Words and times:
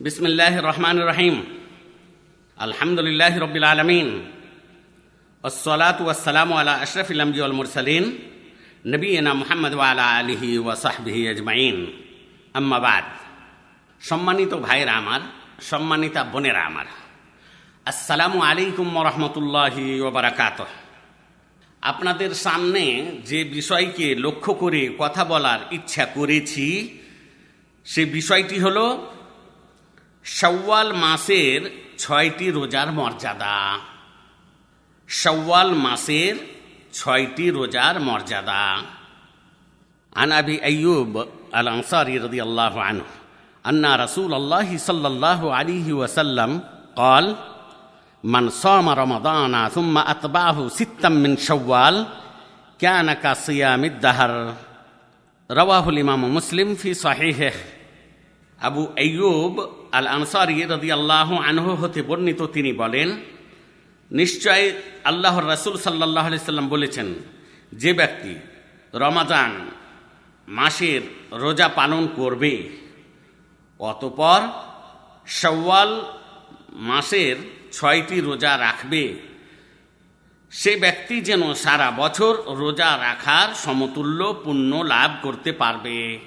বিসমিল্লাহ 0.00 0.54
রহমান 0.70 0.96
রহিম। 1.10 1.36
আলহামদুলিল্লাহ 2.58 3.34
রবিল 3.44 3.66
আলমিন। 3.74 4.08
ওসলাত 5.44 5.98
ওয়াসালাম 6.06 6.50
আলা 6.58 6.72
আশরফিল 6.84 7.20
আম্বিউল 7.20 7.54
মুরসালিন। 7.58 8.04
নবীনা 8.92 9.30
মোহাম্মদ 9.40 9.74
আলা 9.90 10.04
আলহি 10.20 10.50
ওয়াসাহবিহি 10.58 11.22
আজমাইন। 11.32 11.76
আম্মাবাদ 12.54 13.06
সম্মানিত 14.00 14.52
ভাইরা 14.66 14.92
আমার, 15.00 15.20
সম্মানিতা 15.70 16.20
বোনেরা 16.32 16.62
আমার, 16.70 16.86
আসসালামু 17.86 18.38
আলাইকুম 18.48 18.88
রহমতুল্লাহি 19.08 20.00
ওবরাকাত 20.00 20.58
আপনাদের 21.82 22.30
সামনে 22.44 22.84
যে 23.30 23.40
বিষয়কে 23.56 24.06
লক্ষ্য 24.24 24.52
করে 24.54 24.82
কথা 24.98 25.22
বলার 25.24 25.60
ইচ্ছা 25.76 26.04
করেছি, 26.16 26.66
সে 27.86 28.02
বিষয়টি 28.18 28.58
হলো 28.60 28.86
সওয়াল 30.25 30.89
মাসের 31.03 31.61
ছয়টি 31.97 32.47
রোজার 32.55 32.89
মর্যাদা 32.99 33.57
সওয়াল 35.09 35.71
মাসের 35.85 36.35
ছয়টি 36.93 37.45
রোজার 37.57 37.95
মর্যাদা 38.07 38.63
عن 40.15 40.31
أبي 40.31 40.55
أيوب 40.63 41.13
الأنصاري 41.55 42.15
رضي 42.17 42.41
الله 42.43 42.73
عنه 42.81 43.05
أن 43.65 43.83
رسول 43.95 44.31
الله 44.33 44.77
صلى 44.77 45.07
الله 45.07 45.41
عليه 45.53 45.87
وسلم 45.93 46.51
قال 46.95 47.25
من 48.23 48.43
صام 48.63 48.87
رمضان 48.89 49.53
ثم 49.69 49.95
أتبعه 49.97 50.57
ستا 50.69 51.09
من 51.09 51.31
شوال 51.37 51.95
كان 52.79 53.07
كصيام 53.13 53.81
الدهر 53.83 54.31
رواه 55.51 55.85
الإمام 55.89 56.21
مسلم 56.35 56.75
في 56.75 56.93
صحيحه 56.93 57.55
আবু 58.59 58.83
আইয়ুব 58.97 59.55
আল 59.92 60.06
আনসারি 60.06 60.62
রদি 60.62 60.92
আল্লাহ 60.92 61.28
আনহু 61.40 61.70
হতে 61.74 62.02
বর্ণিত 62.02 62.42
তিনি 62.42 62.72
বলেন, 62.72 63.08
নিশ্চয় 64.10 64.72
আল্লাহর 65.04 65.46
রাসুল 65.46 65.76
সাল্লাহ 65.76 66.26
সাল্লাম 66.36 66.68
বলেছেন, 66.68 67.14
যে 67.72 67.92
ব্যক্তি 67.92 68.34
রমাজান 68.94 69.52
মাসের 70.48 71.02
রোজা 71.32 71.68
পালন 71.68 72.08
করবে, 72.08 72.68
অতপর 73.80 74.40
সওয়াল 75.26 76.04
মাসের 76.72 77.36
ছয়টি 77.72 78.20
রোজা 78.20 78.58
রাখবে, 78.58 79.14
সে 80.50 80.76
ব্যক্তি 80.76 81.20
যেন 81.20 81.54
সারা 81.54 81.90
বছর 81.90 82.32
রোজা 82.46 82.98
রাখার 82.98 83.54
সমতুল্য 83.54 84.20
পুণ্য 84.44 84.76
লাভ 84.76 85.10
করতে 85.22 85.52
পারবে। 85.52 86.18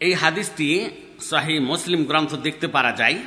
এই 0.00 0.12
হাদিসটি 0.12 0.68
শাহী 1.30 1.56
মুসলিম 1.70 2.00
গ্রন্থ 2.04 2.32
দেখতে 2.46 2.66
পারা 2.74 2.92
যায়। 3.00 3.18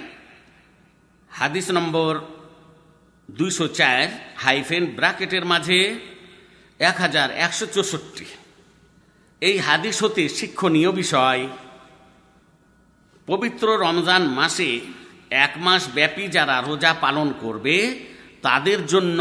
হাদিস 1.31 1.67
নম্বর 1.77 2.11
দুইশো 3.29 3.65
চার, 3.79 4.07
হাইফেন 4.43 4.83
ব্রাকেটের 4.97 5.45
মাঝে 5.45 5.79
এক 6.79 6.95
হাজার 7.03 7.27
একশো 7.45 7.65
চৌষট্টি। 7.65 8.27
এই 9.41 9.55
হাদিস 9.57 9.95
হতে 10.03 10.23
শিক্ষণীয় 10.37 10.91
বিষয়, 11.01 11.41
পবিত্র 13.27 13.65
রমজান 13.85 14.23
মাসে 14.39 14.69
এক 15.45 15.53
মাস 15.57 15.83
ব্যাপী 15.93 16.25
যারা 16.27 16.55
রোজা 16.67 16.91
পালন 17.03 17.27
করবে, 17.43 17.77
তাদের 18.41 18.79
জন্য 18.87 19.19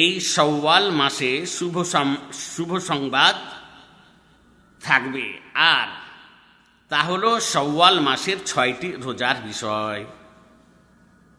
এই 0.00 0.10
সওয়াল 0.34 0.84
মাসে 1.00 1.32
শুভ 1.46 1.74
শুভ 2.54 2.70
সংবাদ 2.90 3.36
থাকবে। 4.82 5.26
আর 5.74 5.88
তা 6.90 7.00
হল 7.02 7.24
সওয়াল 7.52 8.00
মাসের 8.00 8.36
ছয়টি 8.46 8.92
রোজার 8.92 9.36
বিষয়। 9.44 10.04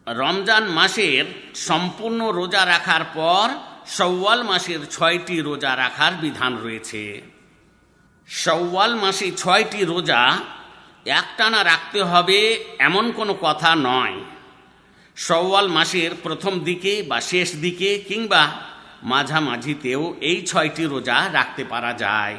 রমজান 0.06 0.64
মাসের 0.68 1.24
সম্পূর্ণ 1.54 2.20
রোজা 2.30 2.66
রাখার 2.66 3.04
পর 3.14 3.46
সওয়াল 3.86 4.42
মাসের 4.42 4.80
ছয়টি 4.86 5.40
রোজা 5.40 5.76
রাখার 5.76 6.12
বিধান 6.12 6.52
রয়েছে। 6.58 7.22
সওয়াল 8.28 8.92
মাসে 8.94 9.32
ছয়টি 9.32 9.84
রোজা 9.84 10.38
একটানা 11.04 11.64
রাখতে 11.64 12.02
হবে 12.02 12.64
এমন 12.78 13.12
কোনো 13.12 13.34
কথা 13.40 13.70
নয়। 13.76 14.16
সওয়াল 15.16 15.68
মাসের 15.68 16.10
প্রথম 16.22 16.60
দিকে 16.60 17.02
বা 17.02 17.20
শেষ 17.20 17.48
দিকে 17.56 17.90
কিংবা 18.08 18.42
মাঝামাঝিতেও 19.02 20.02
এই 20.20 20.46
ছয়টি 20.46 20.84
রোজা 20.84 21.28
রাখতে 21.32 21.62
পারা 21.64 21.92
যায়। 21.92 22.36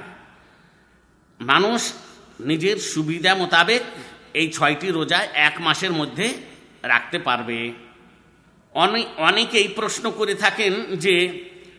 মানুষ 1.40 1.82
নিজের 2.40 2.78
সুবিধা 2.80 3.36
মোতাবেক 3.36 3.82
এই 4.34 4.48
ছয়টি 4.52 4.88
রোজা 4.92 5.20
এক 5.34 5.62
মাসের 5.62 5.92
মধ্যে 5.92 6.28
রাখতে 6.84 7.20
পারবে। 7.20 7.60
অনেক 8.76 9.06
অনেকেই 9.18 9.68
প্রশ্ন 9.68 10.12
করে 10.12 10.34
থাকেন 10.36 10.74
যে 10.96 11.16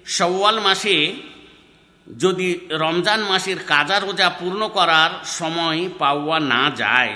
সওয়াল 0.07 0.61
মাসে 0.61 0.97
যদি 2.19 2.49
রমজান 2.71 3.21
মাসের 3.21 3.59
কাজা 3.67 3.99
রোজা 3.99 4.29
পূর্ণ 4.31 4.69
করার 4.69 5.11
সময় 5.25 5.89
পাওয়া 5.99 6.41
না 6.41 6.71
যায়, 6.77 7.15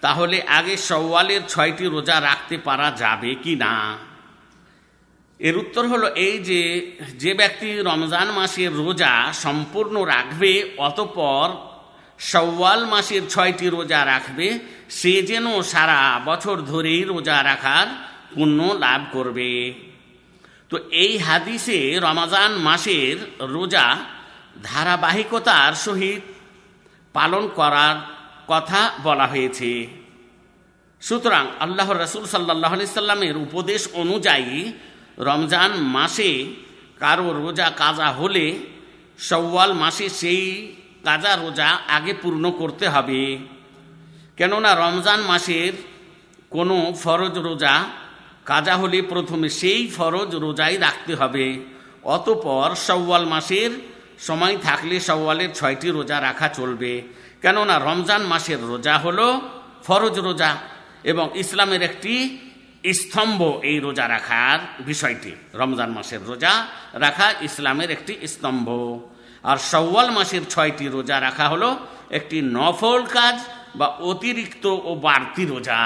তাহলে 0.00 0.42
আগে 0.42 0.76
সওয়ালের 0.76 1.42
ছয়টি 1.48 1.84
রোজা 1.84 2.20
রাখতে 2.20 2.58
পারা 2.58 2.90
যাবে 2.90 3.34
কি 3.34 3.54
না? 3.56 3.74
এর 5.40 5.56
উত্তর 5.56 5.84
হলো 5.86 6.06
এই 6.14 6.38
যে 6.38 6.60
যে 7.18 7.34
ব্যক্তি 7.34 7.68
রমজান 7.82 8.30
মাসের 8.30 8.72
রোজা 8.76 9.32
সম্পূর্ণ 9.32 10.02
রাখবে, 10.02 10.70
অতপর 10.78 11.75
সওয়াল 12.18 12.84
মাসের 12.86 13.22
ছয়টি 13.28 13.68
রোজা 13.68 14.04
রাখবে, 14.04 14.58
সে 14.90 15.22
যেন 15.22 15.62
সারা 15.62 16.20
বছর 16.24 16.56
ধরেই 16.60 17.02
রোজা 17.02 17.42
রাখার 17.42 17.86
পুণ্য 18.34 18.62
লাভ 18.62 19.00
করবে। 19.12 19.74
তো 20.68 20.76
এই 20.90 21.18
হাদিসে 21.18 22.00
রমাজান 22.00 22.52
মাসের 22.52 23.16
রোজা 23.40 23.98
ধারাবাহিকতার 24.62 25.72
সহিত 25.74 26.22
পালন 27.12 27.48
করার 27.48 27.96
কথা 28.46 28.90
বলা 29.02 29.26
হয়েছে। 29.26 29.86
সুতরাং 31.00 31.46
আল্লাহ 31.60 31.92
রসুল 31.92 32.24
সাল্লাহ 32.26 32.74
সাল্লামের 32.84 33.36
উপদেশ 33.36 33.88
অনুযায়ী 33.94 34.72
রমজান 35.18 35.70
মাসে 35.76 36.46
কারও 36.98 37.32
রোজা 37.32 37.70
কাজা 37.70 38.10
হলে 38.10 38.58
সওয়াল 39.18 39.72
মাসে 39.72 40.08
সেই 40.08 40.72
কাজা 41.06 41.32
রোজা 41.36 41.68
আগে 41.96 42.12
পূর্ণ 42.22 42.44
করতে 42.50 42.86
হবে। 42.94 43.20
কেননা 44.38 44.70
রমজান 44.74 45.20
মাসের 45.20 45.72
কোনো 46.54 46.76
ফরজ 47.02 47.34
রোজা 47.38 47.74
কাজা 48.50 48.74
হলে 48.76 48.98
প্রথমে 49.02 49.48
সেই 49.60 49.80
ফরজ 49.96 50.30
রোজাই 50.44 50.74
রাখতে 50.76 51.12
হবে। 51.14 51.46
অতপর 52.14 52.68
সওয়াল 52.86 53.24
মাসের 53.24 53.70
সময় 54.18 54.56
থাকলে 54.58 54.96
সওয়ালের 55.08 55.50
ছয়টি 55.54 55.88
রোজা 55.88 56.16
রাখা 56.20 56.48
চলবে। 56.58 56.92
কেননা 57.42 57.74
রমজান 57.78 58.22
মাসের 58.32 58.60
রোজা 58.70 58.94
হলো 59.04 59.26
ফরজ 59.86 60.16
রোজা 60.26 60.50
এবং 61.10 61.26
ইসলামের 61.42 61.82
একটি 61.88 62.14
স্তম্ভ 63.00 63.40
এই 63.70 63.76
রোজা 63.86 64.04
রাখার 64.14 64.58
বিষয়টি। 64.84 65.32
রমজান 65.54 65.90
মাসের 65.96 66.22
রোজা 66.30 66.52
রাখা 67.04 67.26
ইসলামের 67.48 67.90
একটি 67.96 68.14
স্তম্ভ। 68.32 68.68
আর 69.50 69.58
সওয়াল 69.72 70.08
মাসের 70.16 70.44
ছয়টি 70.52 70.86
রোজা 70.96 71.16
রাখা 71.26 71.46
হলো 71.52 71.70
একটি 72.18 72.38
নফল 72.56 73.00
কাজ 73.16 73.36
বা 73.78 73.86
অতিরিক্ত 74.10 74.64
ও 74.88 74.90
বাড়তি 75.06 75.42
রোজা। 75.52 75.80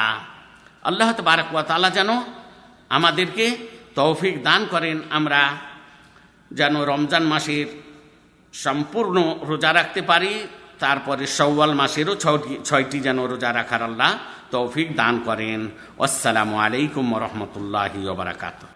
আল্লাহ 0.88 1.08
তালা 1.70 1.90
যেন 1.98 2.10
আমাদেরকে 2.96 3.46
তৌফিক 3.98 4.34
দান 4.48 4.60
করেন, 4.72 4.96
আমরা 5.18 5.40
যেন 6.58 6.74
রমজান 6.90 7.24
মাসের 7.32 7.68
সম্পূর্ণ 8.54 9.16
রোজা 9.50 9.70
রাখতে 9.78 10.00
পারি, 10.10 10.32
তারপরে 10.82 11.24
সওয়াল 11.38 11.72
মাসেরও 11.80 12.14
ছয়টি 12.24 12.54
ছয়টি 12.68 12.98
যেন 13.06 13.18
রোজা 13.32 13.50
রাখার 13.58 13.82
আল্লাহ 13.88 14.10
তৌফিক 14.54 14.88
দান 15.00 15.14
করেন। 15.28 15.60
আসসালামু 16.06 16.56
আলাইকুম 16.64 17.06
রহমতুল্লাহ 17.24 17.94
বারাকাতু 18.20 18.66